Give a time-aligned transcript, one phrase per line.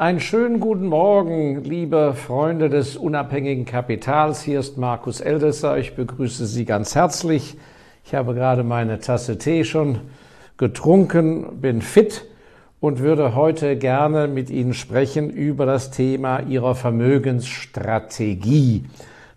[0.00, 4.40] Einen schönen guten Morgen, liebe Freunde des unabhängigen Kapitals.
[4.40, 5.76] Hier ist Markus Eldesser.
[5.76, 7.58] Ich begrüße Sie ganz herzlich.
[8.06, 10.00] Ich habe gerade meine Tasse Tee schon
[10.56, 12.24] getrunken, bin fit
[12.80, 18.86] und würde heute gerne mit Ihnen sprechen über das Thema Ihrer Vermögensstrategie.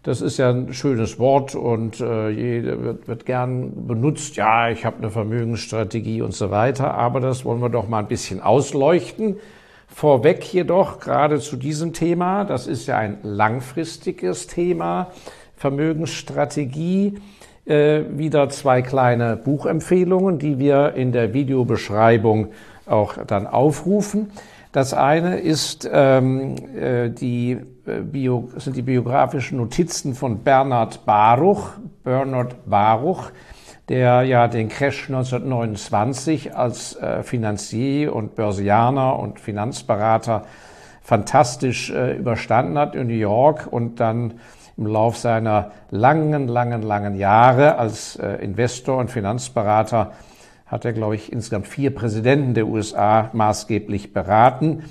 [0.01, 4.37] Das ist ja ein schönes Wort und äh, wird, wird gern benutzt.
[4.37, 6.93] Ja, ich habe eine Vermögensstrategie und so weiter.
[6.93, 9.35] Aber das wollen wir doch mal ein bisschen ausleuchten.
[9.93, 15.11] Vorweg jedoch gerade zu diesem Thema, das ist ja ein langfristiges Thema,
[15.55, 17.19] Vermögensstrategie,
[17.65, 22.47] äh, wieder zwei kleine Buchempfehlungen, die wir in der Videobeschreibung
[22.87, 24.31] auch dann aufrufen.
[24.71, 31.69] Das eine ist ähm, äh, die äh, Bio, sind die biografischen Notizen von Bernhard Baruch,
[32.03, 33.31] Bernhard Baruch,
[33.89, 40.45] der ja den Crash 1929 als äh, Finanzier und Börsianer und Finanzberater
[41.01, 44.35] fantastisch äh, überstanden hat in New York und dann
[44.77, 50.13] im Lauf seiner langen, langen, langen Jahre als äh, Investor und Finanzberater
[50.65, 54.83] hat er, glaube ich, insgesamt vier Präsidenten der USA maßgeblich beraten.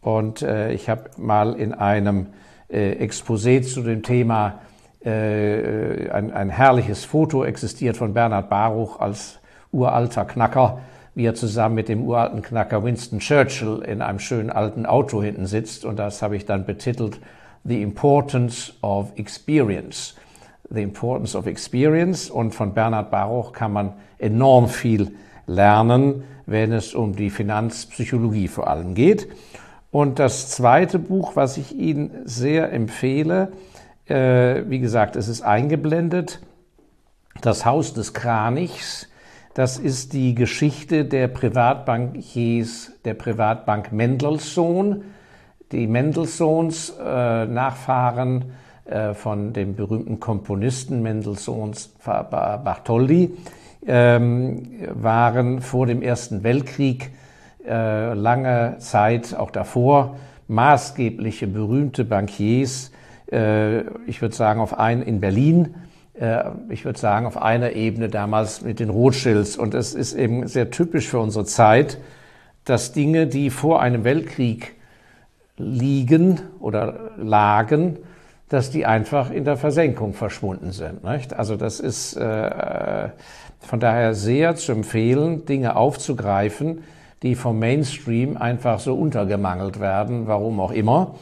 [0.00, 2.28] Und äh, ich habe mal in einem
[2.68, 4.60] äh, Exposé zu dem Thema
[5.06, 9.38] ein, ein herrliches Foto existiert von Bernhard Baruch als
[9.72, 10.80] uralter Knacker,
[11.14, 15.46] wie er zusammen mit dem uralten Knacker Winston Churchill in einem schönen alten Auto hinten
[15.46, 15.84] sitzt.
[15.84, 17.20] Und das habe ich dann betitelt
[17.64, 20.16] The Importance of Experience.
[20.70, 22.28] The Importance of Experience.
[22.28, 25.12] Und von Bernhard Baruch kann man enorm viel
[25.46, 29.28] lernen, wenn es um die Finanzpsychologie vor allem geht.
[29.92, 33.75] Und das zweite Buch, was ich Ihnen sehr empfehle, äh,
[34.08, 36.40] wie gesagt, es ist eingeblendet.
[37.40, 39.08] Das Haus des Kranichs,
[39.56, 45.04] das ist die Geschichte der Privatbankiers, der Privatbank Mendelssohn.
[45.72, 48.52] Die Mendelssohns, äh, Nachfahren
[48.84, 53.36] äh, von dem berühmten Komponisten Mendelssohns Bartholdy,
[53.86, 57.10] ähm, waren vor dem Ersten Weltkrieg
[57.66, 60.16] äh, lange Zeit, auch davor,
[60.48, 62.95] maßgebliche berühmte Bankiers äh,
[63.28, 65.74] ich würde sagen, auf ein, in Berlin,
[66.18, 69.56] äh, ich würde sagen, auf einer Ebene damals mit den Rothschilds.
[69.56, 71.98] Und es ist eben sehr typisch für unsere Zeit,
[72.64, 74.74] dass Dinge, die vor einem Weltkrieg
[75.56, 77.98] liegen oder lagen,
[78.48, 81.02] dass die einfach in der Versenkung verschwunden sind.
[81.04, 81.34] Nicht?
[81.34, 83.08] Also das ist äh,
[83.60, 86.84] von daher sehr zu empfehlen, Dinge aufzugreifen,
[87.22, 91.14] die vom Mainstream einfach so untergemangelt werden, warum auch immer.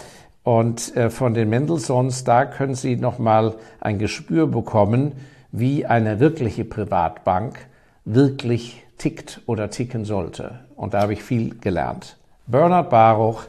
[0.45, 5.13] Und äh, von den Mendelssohns, da können Sie nochmal ein Gespür bekommen,
[5.51, 7.67] wie eine wirkliche Privatbank
[8.05, 10.61] wirklich tickt oder ticken sollte.
[10.77, 12.19] Und da habe ich viel gelernt.
[12.47, 13.45] Bernhard Baruch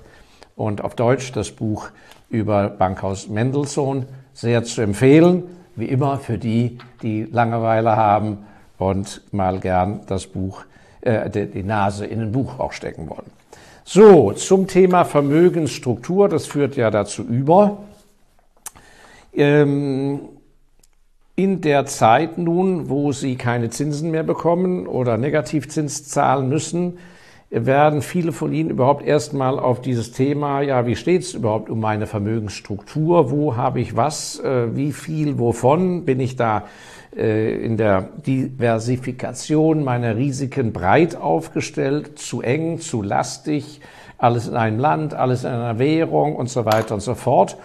[0.55, 1.89] und auf Deutsch das Buch
[2.29, 5.43] über Bankhaus Mendelssohn sehr zu empfehlen,
[5.75, 8.45] wie immer für die, die Langeweile haben
[8.77, 10.63] und mal gern das Buch,
[11.01, 13.31] äh, die Nase in ein Buch auch stecken wollen.
[13.87, 17.83] So, zum Thema Vermögensstruktur, das führt ja dazu über.
[19.31, 20.21] Ähm,
[21.35, 26.97] in der Zeit nun, wo Sie keine Zinsen mehr bekommen oder Negativzins zahlen müssen,
[27.51, 31.79] werden viele von Ihnen überhaupt erstmal auf dieses Thema, ja, wie steht es überhaupt um
[31.79, 33.29] meine Vermögensstruktur?
[33.29, 34.39] Wo habe ich was?
[34.39, 35.37] Äh, wie viel?
[35.37, 36.05] Wovon?
[36.05, 36.63] Bin ich da
[37.15, 43.79] in der Diversifikation meiner Risiken breit aufgestellt, zu eng, zu lastig,
[44.17, 47.57] alles in einem Land, alles in einer Währung und so weiter und so fort.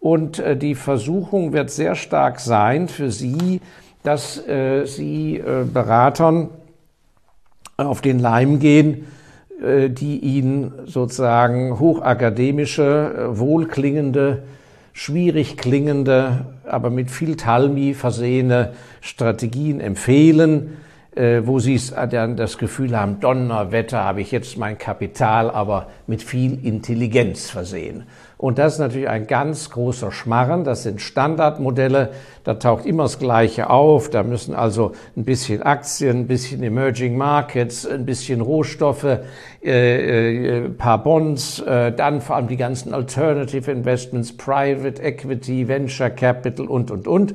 [0.00, 3.60] Und äh, die Versuchung wird sehr stark sein für Sie,
[4.02, 5.42] dass äh, Sie
[5.72, 6.48] Beratern
[7.76, 9.06] auf den Leim gehen,
[9.60, 14.42] die Ihnen sozusagen hochakademische, wohlklingende
[14.96, 20.76] schwierig klingende, aber mit viel Talmi versehene Strategien empfehlen,
[21.16, 26.62] wo sie dann das Gefühl haben, Donnerwetter habe ich jetzt mein Kapital, aber mit viel
[26.62, 28.04] Intelligenz versehen.
[28.38, 30.64] Und das ist natürlich ein ganz großer Schmarren.
[30.64, 32.10] Das sind Standardmodelle.
[32.44, 34.10] Da taucht immer das Gleiche auf.
[34.10, 39.20] Da müssen also ein bisschen Aktien, ein bisschen Emerging Markets, ein bisschen Rohstoffe,
[39.64, 46.10] äh, äh, paar Bonds, äh, dann vor allem die ganzen Alternative Investments, Private Equity, Venture
[46.10, 47.34] Capital und, und, und.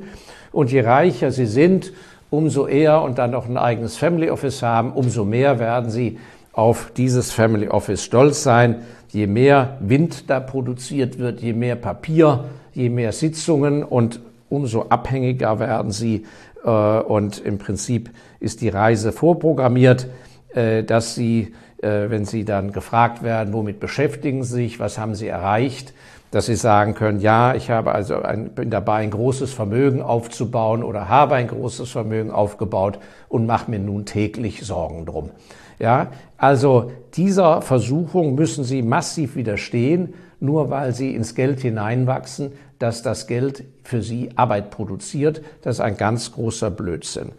[0.52, 1.92] Und je reicher sie sind,
[2.32, 6.18] umso eher und dann noch ein eigenes Family Office haben, umso mehr werden sie
[6.52, 8.82] auf dieses Family Office stolz sein.
[9.08, 15.58] Je mehr Wind da produziert wird, je mehr Papier, je mehr Sitzungen und umso abhängiger
[15.58, 16.24] werden sie.
[16.64, 18.08] Äh, und im Prinzip
[18.40, 20.06] ist die Reise vorprogrammiert,
[20.54, 21.52] äh, dass sie
[21.82, 25.92] äh, wenn Sie dann gefragt werden, womit beschäftigen Sie sich, was haben Sie erreicht,
[26.32, 30.82] dass Sie sagen können, ja, ich habe also ein, bin dabei, ein großes Vermögen aufzubauen
[30.82, 32.98] oder habe ein großes Vermögen aufgebaut
[33.28, 35.30] und mache mir nun täglich Sorgen drum.
[35.78, 36.08] Ja,
[36.38, 43.26] also dieser Versuchung müssen Sie massiv widerstehen, nur weil Sie ins Geld hineinwachsen, dass das
[43.26, 45.42] Geld für Sie Arbeit produziert.
[45.60, 47.32] Das ist ein ganz großer Blödsinn.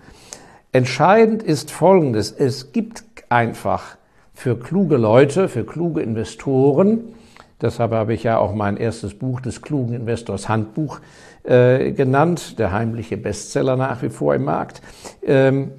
[0.71, 2.31] Entscheidend ist Folgendes.
[2.31, 3.97] Es gibt einfach
[4.35, 7.15] für kluge Leute, für kluge Investoren,
[7.61, 10.99] deshalb habe ich ja auch mein erstes Buch des klugen Investors Handbuch
[11.43, 14.81] äh, genannt, der heimliche Bestseller nach wie vor im Markt.
[15.21, 15.73] Ähm,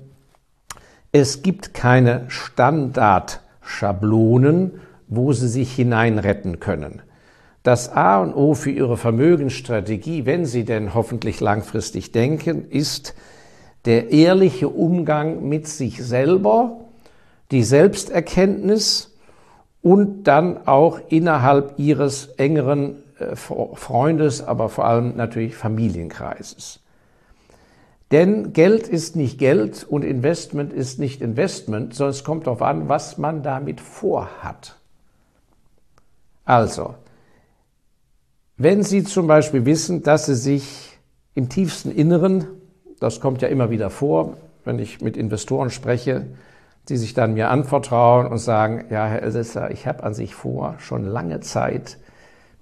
[1.12, 7.02] es gibt keine Standardschablonen, wo sie sich hineinretten können.
[7.62, 13.14] Das A und O für Ihre Vermögensstrategie, wenn Sie denn hoffentlich langfristig denken, ist
[13.86, 16.84] der ehrliche Umgang mit sich selber,
[17.50, 19.13] die Selbsterkenntnis
[19.84, 26.80] und dann auch innerhalb Ihres engeren äh, Freundes, aber vor allem natürlich Familienkreises.
[28.10, 32.88] Denn Geld ist nicht Geld und Investment ist nicht Investment, sondern es kommt darauf an,
[32.88, 34.76] was man damit vorhat.
[36.46, 36.94] Also,
[38.56, 40.98] wenn Sie zum Beispiel wissen, dass Sie sich
[41.34, 42.46] im tiefsten Inneren,
[43.00, 46.24] das kommt ja immer wieder vor, wenn ich mit Investoren spreche,
[46.88, 50.76] die sich dann mir anvertrauen und sagen, ja, Herr Elsässer, ich habe an sich vor,
[50.78, 51.98] schon lange Zeit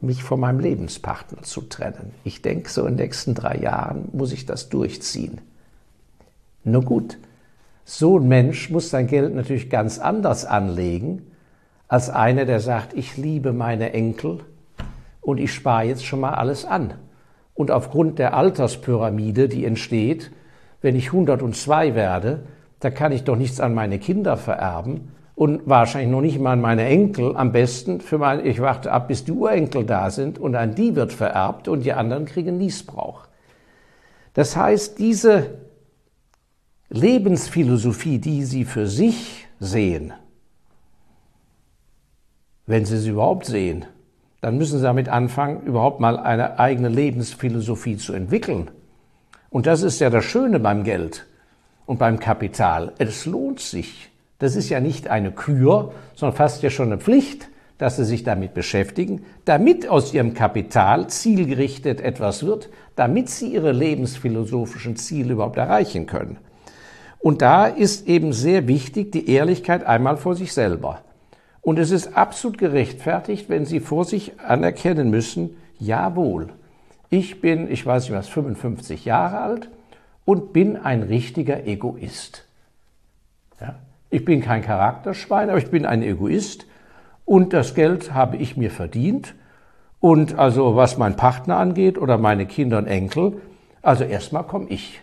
[0.01, 2.13] mich von meinem Lebenspartner zu trennen.
[2.25, 5.41] Ich denke, so in den nächsten drei Jahren muss ich das durchziehen.
[6.65, 7.19] Nur gut,
[7.85, 11.27] so ein Mensch muss sein Geld natürlich ganz anders anlegen,
[11.89, 14.41] als einer, der sagt, ich liebe meine Enkel
[15.21, 16.95] und ich spare jetzt schon mal alles an.
[17.55, 20.33] Und aufgrund der Alterspyramide, die entsteht,
[20.81, 22.45] wenn ich 102 werde,
[22.82, 26.61] da kann ich doch nichts an meine Kinder vererben und wahrscheinlich noch nicht mal an
[26.61, 27.37] meine Enkel.
[27.37, 30.96] Am besten für meine, ich warte ab, bis die Urenkel da sind und an die
[30.96, 33.29] wird vererbt und die anderen kriegen Niesbrauch.
[34.34, 35.58] Das heißt, diese
[36.88, 40.12] Lebensphilosophie, die Sie für sich sehen,
[42.67, 43.84] wenn Sie sie überhaupt sehen,
[44.40, 48.73] dann müssen Sie damit anfangen, überhaupt mal eine eigene Lebensphilosophie zu entwickeln.
[49.50, 51.26] Und das ist ja das Schöne beim Geld
[51.87, 52.93] und beim Kapital.
[52.99, 54.11] Es lohnt sich.
[54.38, 57.49] Das ist ja nicht eine Kür, sondern fast ja schon eine Pflicht,
[57.79, 63.73] dass Sie sich damit beschäftigen, damit aus Ihrem Kapital zielgerichtet etwas wird, damit Sie Ihre
[63.73, 66.38] lebensphilosophischen Ziele überhaupt erreichen können.
[67.19, 71.02] Und da ist eben sehr wichtig die Ehrlichkeit einmal vor sich selber.
[71.61, 76.49] Und es ist absolut gerechtfertigt, wenn Sie vor sich anerkennen müssen, jawohl,
[77.11, 79.69] ich bin, ich weiß nicht was, 55 Jahre alt
[80.25, 82.45] und bin ein richtiger Egoist.
[83.61, 83.77] Ja?
[84.11, 86.67] Ich bin kein Charakterschwein, aber ich bin ein Egoist
[87.25, 89.35] und das Geld habe ich mir verdient.
[90.01, 93.41] Und also was mein Partner angeht oder meine Kinder und Enkel,
[93.83, 95.01] also erstmal komme ich.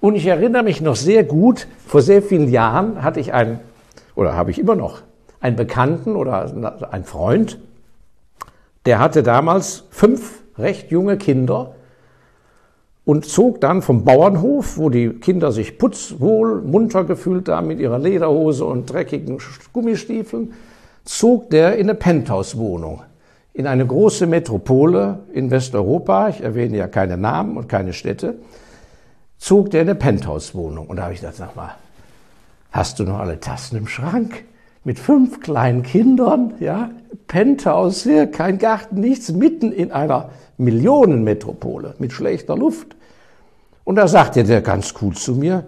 [0.00, 3.60] Und ich erinnere mich noch sehr gut, vor sehr vielen Jahren hatte ich einen,
[4.14, 5.02] oder habe ich immer noch,
[5.40, 7.58] einen Bekannten oder einen Freund,
[8.86, 11.74] der hatte damals fünf recht junge Kinder
[13.04, 17.98] und zog dann vom Bauernhof, wo die Kinder sich putzwohl, munter gefühlt haben mit ihrer
[17.98, 19.38] Lederhose und dreckigen
[19.72, 20.52] Gummistiefeln,
[21.04, 23.02] zog der in eine Penthouse-Wohnung,
[23.52, 28.36] in eine große Metropole in Westeuropa, ich erwähne ja keine Namen und keine Städte,
[29.38, 30.86] zog der in eine Penthouse-Wohnung.
[30.86, 31.74] Und da habe ich gedacht, sag mal,
[32.70, 34.44] hast du noch alle Tassen im Schrank?
[34.82, 36.90] Mit fünf kleinen Kindern, ja,
[37.26, 42.96] Penthouse hier, kein Garten, nichts, mitten in einer Millionenmetropole mit schlechter Luft.
[43.84, 45.64] Und da sagte der ganz cool zu mir,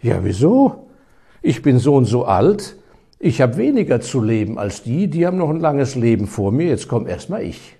[0.00, 0.88] ja, wieso?
[1.40, 2.76] Ich bin so und so alt,
[3.18, 6.66] ich habe weniger zu leben als die, die haben noch ein langes Leben vor mir,
[6.66, 7.76] jetzt komm erstmal ich.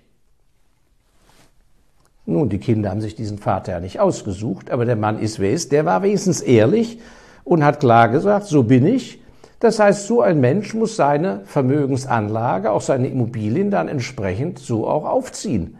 [2.25, 5.51] Nun, die Kinder haben sich diesen Vater ja nicht ausgesucht, aber der Mann ist wer
[5.51, 6.99] ist, der war wenigstens ehrlich
[7.43, 9.19] und hat klar gesagt, so bin ich.
[9.63, 15.05] Das heißt, so ein Mensch muss seine Vermögensanlage, auch seine Immobilien dann entsprechend so auch
[15.05, 15.77] aufziehen.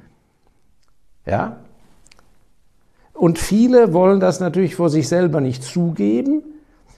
[1.26, 1.58] Ja?
[3.14, 6.44] Und viele wollen das natürlich vor sich selber nicht zugeben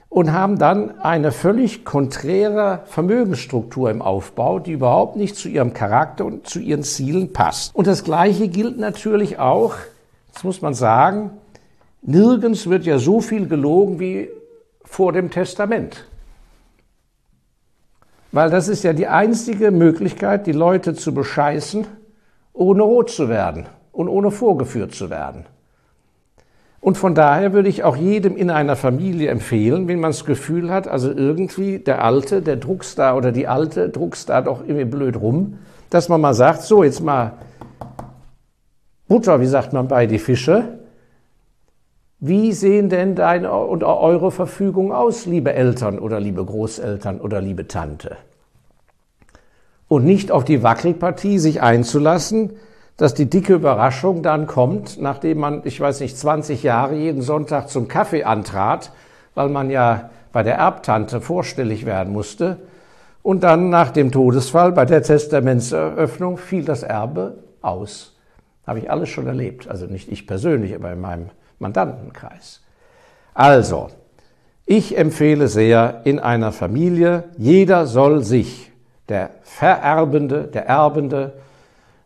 [0.08, 6.24] und haben dann eine völlig konträre Vermögensstruktur im Aufbau, die überhaupt nicht zu ihrem Charakter
[6.24, 7.74] und zu ihren Zielen passt.
[7.74, 9.74] Und das Gleiche gilt natürlich auch,
[10.32, 11.32] das muss man sagen,
[12.02, 14.28] nirgends wird ja so viel gelogen wie
[14.84, 16.06] vor dem Testament.
[18.32, 21.86] Weil das ist ja die einzige Möglichkeit, die Leute zu bescheißen,
[22.52, 25.46] ohne rot zu werden und ohne vorgeführt zu werden.
[26.80, 30.70] Und von daher würde ich auch jedem in einer Familie empfehlen, wenn man das Gefühl
[30.70, 34.84] hat, also irgendwie der Alte, der druckst da oder die Alte druckst da doch irgendwie
[34.84, 35.58] blöd rum,
[35.90, 37.32] dass man mal sagt, so jetzt mal
[39.08, 40.78] Butter, wie sagt man bei die Fische,
[42.26, 47.68] wie sehen denn deine und eure Verfügung aus, liebe Eltern oder liebe Großeltern oder liebe
[47.68, 48.16] Tante?
[49.88, 52.50] Und nicht auf die Wackelpartie sich einzulassen,
[52.96, 57.68] dass die dicke Überraschung dann kommt, nachdem man, ich weiß nicht, 20 Jahre jeden Sonntag
[57.68, 58.90] zum Kaffee antrat,
[59.34, 62.56] weil man ja bei der Erbtante vorstellig werden musste.
[63.22, 68.16] Und dann nach dem Todesfall bei der Testamentseröffnung fiel das Erbe aus.
[68.66, 69.68] Habe ich alles schon erlebt.
[69.68, 72.62] Also nicht ich persönlich, aber in meinem Mandantenkreis.
[73.34, 73.90] Also,
[74.64, 78.72] ich empfehle sehr in einer Familie, jeder soll sich,
[79.08, 81.34] der Vererbende, der Erbende,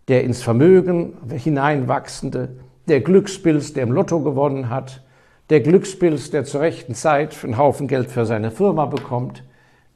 [0.08, 2.50] der ins Vermögen hineinwachsende,
[2.88, 5.02] der Glückspilz, der im Lotto gewonnen hat,
[5.48, 9.44] der Glückspilz, der zur rechten Zeit einen Haufen Geld für seine Firma bekommt,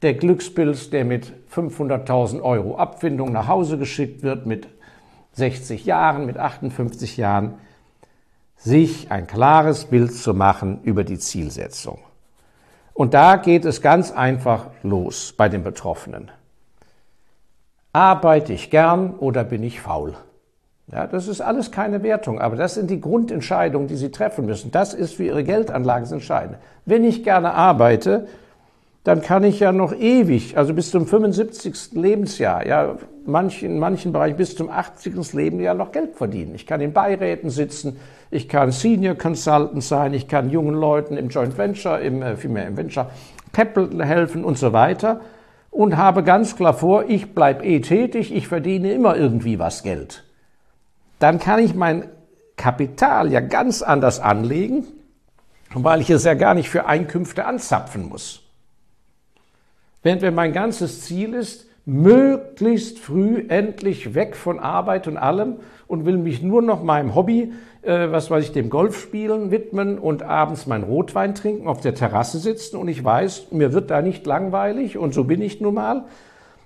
[0.01, 4.67] der Glückspilz, der mit 500.000 Euro Abfindung nach Hause geschickt wird, mit
[5.33, 7.55] 60 Jahren, mit 58 Jahren,
[8.65, 11.99] sich ein klares Bild zu machen über die Zielsetzung.
[12.95, 16.31] Und da geht es ganz einfach los bei den Betroffenen.
[17.93, 20.15] Arbeite ich gern oder bin ich faul?
[20.91, 24.71] Ja, das ist alles keine Wertung, aber das sind die Grundentscheidungen, die Sie treffen müssen.
[24.71, 26.57] Das ist für Ihre Geldanlage entscheidend.
[26.85, 28.27] Wenn ich gerne arbeite,
[29.05, 31.93] dann kann ich ja noch ewig, also bis zum 75.
[31.93, 35.31] Lebensjahr, ja, manch, in manchen Bereichen bis zum 80.
[35.33, 36.55] Lebensjahr noch Geld verdienen.
[36.55, 37.97] Ich kann in Beiräten sitzen,
[38.31, 42.65] ich kann Senior Consultant sein, ich kann jungen Leuten im Joint Venture, im, äh, vielmehr
[42.67, 43.11] im Venture
[43.53, 45.21] Capital helfen und so weiter
[45.69, 50.23] und habe ganz klar vor, ich bleibe eh tätig, ich verdiene immer irgendwie was Geld.
[51.19, 52.09] Dann kann ich mein
[52.57, 54.87] Kapital ja ganz anders anlegen,
[55.75, 58.44] weil ich es ja gar nicht für Einkünfte anzapfen muss.
[60.05, 65.55] Während wenn mein ganzes Ziel ist, möglichst früh endlich weg von Arbeit und allem
[65.87, 70.21] und will mich nur noch meinem Hobby, äh, was weiß ich, dem Golfspielen widmen und
[70.21, 74.27] abends mein Rotwein trinken, auf der Terrasse sitzen und ich weiß, mir wird da nicht
[74.27, 76.03] langweilig und so bin ich nun mal,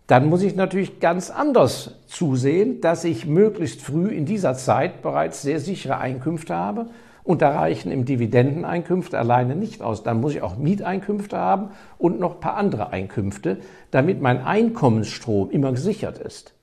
[0.08, 5.44] dann muss ich natürlich ganz anders zusehen, dass ich möglichst früh in dieser Zeit bereits
[5.44, 6.88] sehr sichere Einkünfte habe
[7.24, 10.04] und da reichen im Dividendeneinkünfte alleine nicht aus.
[10.04, 13.58] Dann muss ich auch Mieteinkünfte haben und noch ein paar andere Einkünfte,
[13.92, 16.54] damit mein Einkommensstrom immer gesichert ist.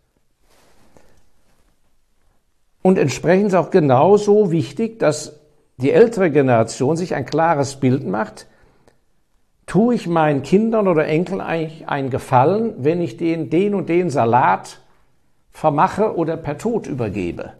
[2.82, 5.40] Und entsprechend ist auch genauso wichtig, dass
[5.78, 8.46] die ältere Generation sich ein klares Bild macht,
[9.66, 14.10] tue ich meinen Kindern oder Enkeln eigentlich einen Gefallen, wenn ich den, den und den
[14.10, 14.80] Salat
[15.50, 17.54] vermache oder per Tod übergebe.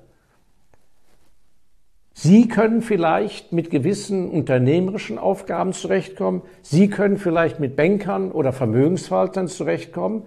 [2.18, 6.40] Sie können vielleicht mit gewissen unternehmerischen Aufgaben zurechtkommen.
[6.62, 10.22] Sie können vielleicht mit Bankern oder Vermögensverwaltern zurechtkommen.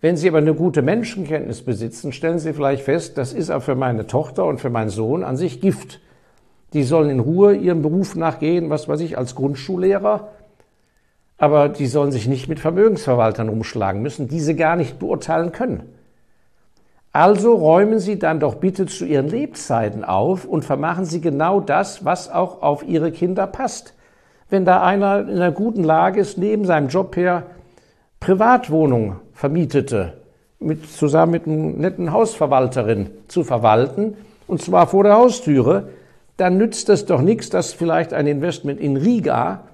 [0.00, 4.06] Wenn Sie aber eine gute Menschenkenntnis besitzen, stellen Sie vielleicht fest, das ist für meine
[4.06, 6.00] Tochter und für meinen Sohn an sich Gift.
[6.74, 10.30] Die sollen in Ruhe ihrem Beruf nachgehen, was weiß ich, als Grundschullehrer.
[11.38, 15.91] Aber die sollen sich nicht mit Vermögensverwaltern umschlagen müssen, diese gar nicht beurteilen können.
[17.12, 22.06] Also räumen Sie dann doch bitte zu Ihren Lebzeiten auf und vermachen Sie genau das,
[22.06, 23.94] was auch auf Ihre Kinder passt.
[24.48, 27.44] Wenn da einer in einer guten Lage ist, neben seinem Job her
[28.18, 30.14] Privatwohnung vermietete,
[30.58, 34.16] mit, zusammen mit einer netten Hausverwalterin zu verwalten,
[34.46, 35.88] und zwar vor der Haustüre,
[36.38, 39.64] dann nützt es doch nichts, dass vielleicht ein Investment in Riga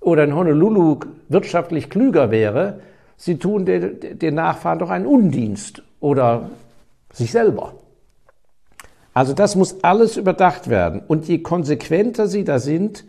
[0.00, 2.80] oder in Honolulu wirtschaftlich klüger wäre.
[3.16, 6.50] Sie tun den, den Nachfahren doch einen Undienst oder
[7.16, 7.74] sich selber.
[9.14, 11.02] Also das muss alles überdacht werden.
[11.06, 13.04] Und je konsequenter Sie da sind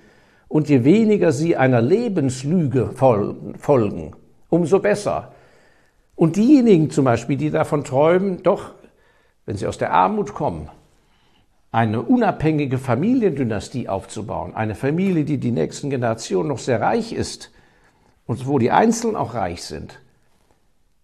[0.48, 4.16] und je weniger Sie einer Lebenslüge folgen,
[4.50, 5.34] umso besser.
[6.16, 8.74] Und diejenigen zum Beispiel, die davon träumen, doch,
[9.46, 10.70] wenn sie aus der Armut kommen,
[11.72, 17.52] eine unabhängige Familiendynastie aufzubauen, eine Familie, die die nächsten Generationen noch sehr reich ist
[18.26, 20.00] und wo die Einzelnen auch reich sind,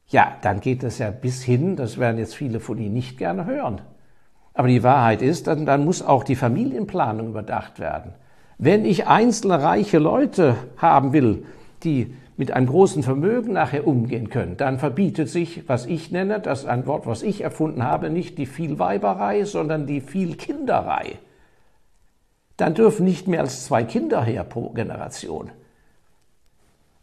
[0.08, 3.46] ja, dann geht es ja bis hin, das werden jetzt viele von Ihnen nicht gerne
[3.46, 3.82] hören.
[4.54, 8.14] Aber die Wahrheit ist, dann, dann muss auch die Familienplanung überdacht werden.
[8.58, 11.46] Wenn ich einzelne reiche Leute haben will,
[11.84, 16.62] die mit einem großen Vermögen nachher umgehen können, dann verbietet sich, was ich nenne, das
[16.62, 21.20] ist ein Wort, was ich erfunden habe, nicht die Vielweiberei, sondern die Vielkinderei.
[22.58, 25.52] Dann dürfen nicht mehr als zwei Kinder her pro Generation.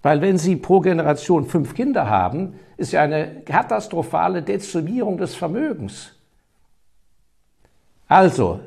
[0.02, 6.12] Weil wenn Sie pro Generation fünf Kinder haben, ist ja eine katastrophale Dezimierung des Vermögens.
[8.08, 8.60] Also,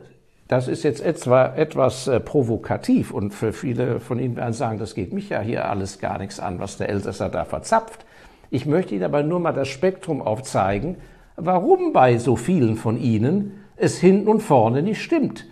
[0.48, 4.94] das ist jetzt etwa etwas äh, provokativ und für viele von Ihnen werden sagen, das
[4.94, 8.06] geht mich ja hier alles gar nichts an, was der Elsässer da verzapft.
[8.52, 10.98] Ich möchte Ihnen aber nur mal das Spektrum aufzeigen,
[11.36, 15.48] warum bei so vielen von Ihnen es hinten und vorne nicht stimmt.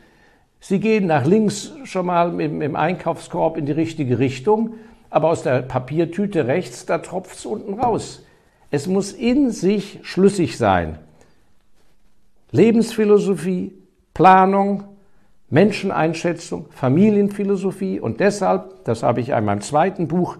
[0.59, 4.75] Sie gehen nach links schon mal im, im Einkaufskorb in die richtige Richtung,
[5.11, 8.23] aber aus der Papiertüte rechts, da tropft es unten raus.
[8.71, 10.97] Es muss in sich schlüssig sein.
[12.51, 13.73] Lebensphilosophie,
[14.13, 14.85] Planung,
[15.49, 20.37] Menscheneinschätzung, Familienphilosophie und deshalb, das habe ich in meinem zweiten Buch,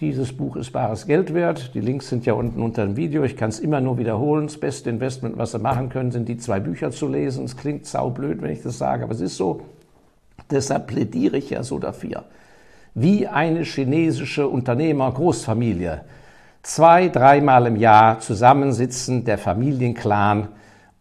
[0.00, 1.74] dieses Buch ist bares Geld wert.
[1.74, 3.24] Die Links sind ja unten unter dem Video.
[3.24, 4.46] Ich kann es immer nur wiederholen.
[4.46, 7.46] Das beste Investment, was Sie machen können, sind die zwei Bücher zu lesen.
[7.46, 9.62] Es klingt saublöd, wenn ich das sage, aber es ist so.
[10.50, 12.24] Deshalb plädiere ich ja so dafür.
[12.98, 16.00] Wie eine chinesische Unternehmer-Großfamilie
[16.62, 20.48] zwei, dreimal im Jahr zusammensitzen, der Familienclan,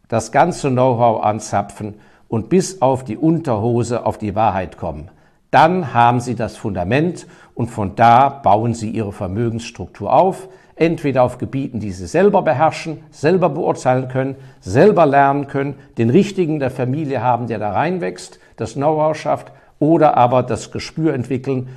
[0.09, 1.93] das ganze Know-how anzapfen
[2.27, 5.09] und bis auf die Unterhose auf die Wahrheit kommen.
[5.51, 11.37] Dann haben Sie das Fundament und von da bauen Sie Ihre Vermögensstruktur auf, entweder auf
[11.37, 17.21] Gebieten, die Sie selber beherrschen, selber beurteilen können, selber lernen können, den richtigen der Familie
[17.21, 21.69] haben, der da reinwächst, das Know-how schafft, oder aber das Gespür entwickeln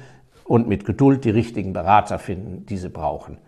[0.48, 3.38] und mit Geduld die richtigen Berater finden, die Sie brauchen.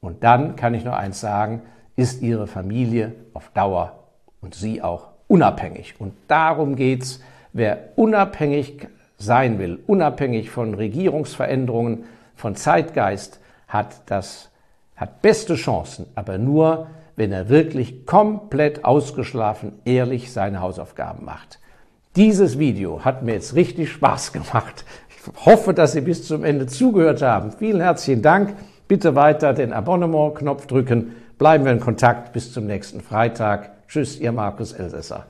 [0.00, 1.62] Und dann kann ich nur eins sagen,
[1.94, 4.04] ist Ihre Familie auf Dauer
[4.40, 5.94] und Sie auch unabhängig.
[5.98, 7.20] Und darum geht's.
[7.52, 12.04] Wer unabhängig sein will, unabhängig von Regierungsveränderungen,
[12.36, 14.50] von Zeitgeist, hat das,
[14.96, 21.58] hat beste Chancen, aber nur, wenn er wirklich komplett ausgeschlafen, ehrlich seine Hausaufgaben macht.
[22.16, 24.84] Dieses Video hat mir jetzt richtig Spaß gemacht.
[25.44, 27.52] Hoffe, dass Sie bis zum Ende zugehört haben.
[27.52, 28.54] Vielen herzlichen Dank.
[28.88, 31.14] Bitte weiter den Abonnement-Knopf drücken.
[31.38, 32.32] Bleiben wir in Kontakt.
[32.32, 33.70] Bis zum nächsten Freitag.
[33.88, 35.26] Tschüss, Ihr Markus Elsässer.